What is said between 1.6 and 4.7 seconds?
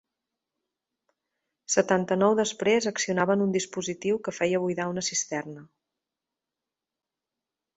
Setanta-nou després accionaven un dispositiu que feia